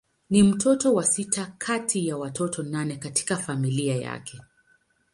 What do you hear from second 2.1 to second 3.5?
watoto nane katika